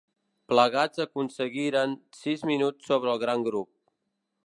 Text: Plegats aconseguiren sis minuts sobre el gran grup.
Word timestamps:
Plegats 0.51 1.03
aconseguiren 1.05 1.95
sis 2.23 2.49
minuts 2.53 2.91
sobre 2.93 3.15
el 3.15 3.25
gran 3.27 3.49
grup. 3.51 3.71